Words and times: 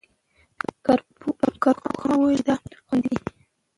کارپوهانو 1.63 2.15
ویلي 2.21 2.35
چې 2.37 2.43
دا 2.47 2.55
خوندي 2.85 3.15
دی. 3.21 3.31